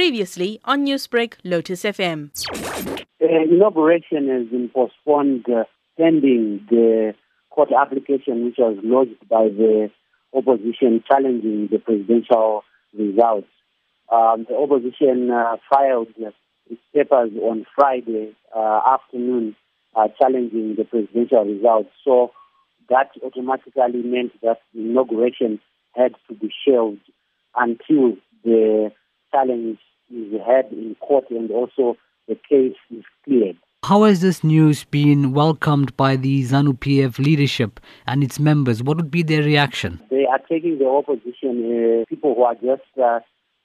[0.00, 2.30] Previously on Newsbreak, Lotus FM.
[3.20, 5.64] Uh, inauguration has been postponed uh,
[5.98, 7.12] pending the
[7.50, 9.90] court application which was lodged by the
[10.32, 12.64] opposition challenging the presidential
[12.98, 13.48] results.
[14.10, 19.54] Um, the opposition uh, filed its papers on Friday uh, afternoon
[19.94, 21.90] uh, challenging the presidential results.
[22.06, 22.30] So
[22.88, 25.60] that automatically meant that the inauguration
[25.94, 27.04] had to be shelved
[27.54, 28.92] until the
[29.32, 29.78] challenge
[30.10, 31.96] is heard in court and also
[32.28, 33.56] the case is cleared.
[33.82, 38.82] How has this news been welcomed by the ZANU PF leadership and its members?
[38.82, 40.00] What would be their reaction?
[40.10, 43.20] They are taking the opposition, uh, people who are just uh,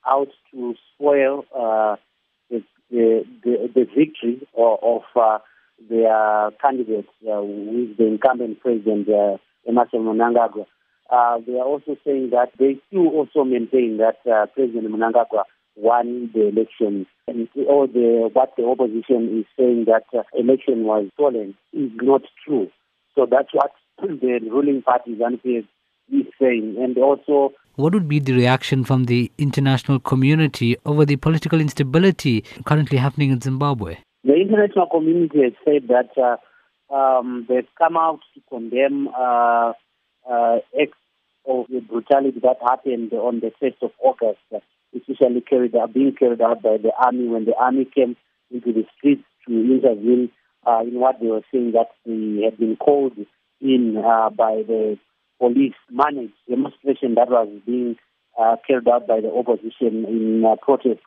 [0.08, 1.98] out to spoil uh,
[2.50, 5.40] the, the, the, the, victory of, of uh,
[5.90, 9.38] their candidates uh, is the incumbent president, uh,
[9.68, 10.66] Emmerson Mnangagwa.
[11.10, 15.44] Uh, they are also saying that they still also maintain that uh, President Mnangagwa
[15.76, 17.06] won the election.
[17.28, 22.22] And all the what the opposition is saying that uh, election was stolen is not
[22.46, 22.70] true.
[23.16, 25.66] So that's what the ruling party ZANU-PF
[26.12, 26.76] is saying.
[26.80, 32.44] And also, what would be the reaction from the international community over the political instability
[32.66, 33.98] currently happening in Zimbabwe?
[34.24, 39.74] The international community has said that uh, um, they've come out to condemn uh,
[40.30, 40.98] uh, acts
[41.48, 44.40] of the brutality that happened on the 1st of August
[45.56, 48.16] carried out, being carried out by the army when the army came
[48.52, 50.30] into the streets to intervene
[50.68, 53.14] uh, in what they were saying that they had been called
[53.62, 54.98] in uh, by the
[55.40, 57.96] police managed demonstration that was being
[58.40, 61.02] uh, carried out by the opposition in uh, protest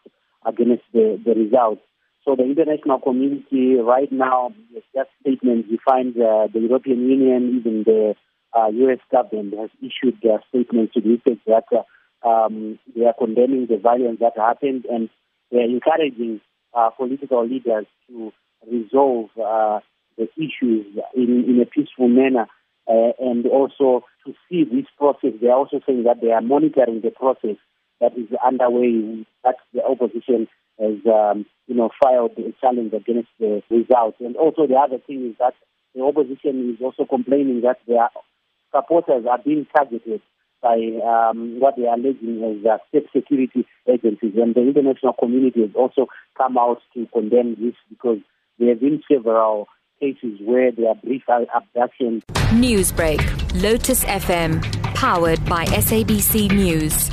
[0.46, 1.82] against the, the results.
[2.24, 7.84] So the international community right now, just statements, you find uh, the European Union, even
[7.84, 8.14] the
[8.58, 8.98] uh, U.S.
[9.10, 11.82] government has issued their statements to the effect that uh,
[12.24, 15.08] um, they are condemning the violence that happened and
[15.50, 16.41] they are encouraging
[16.75, 18.33] uh, political leaders to
[18.70, 19.80] resolve uh,
[20.16, 22.47] the issues in, in a peaceful manner
[22.88, 25.32] uh, and also to see this process.
[25.41, 27.56] They are also saying that they are monitoring the process
[28.00, 30.48] that is underway, that the opposition
[30.78, 34.19] has, um, you know, filed a challenge against the results.
[34.21, 35.54] And also the other thing is that
[35.94, 38.09] the opposition is also complaining that their
[38.75, 40.21] supporters are being targeted
[40.62, 44.34] by um, what they are alleging as uh, state security agencies.
[44.36, 48.19] And the international community has also come out to condemn this because
[48.58, 49.68] there have been several
[50.00, 52.22] cases where there are brief abductions.
[52.50, 53.20] Newsbreak,
[53.62, 54.62] Lotus FM,
[54.94, 57.10] powered by SABC News.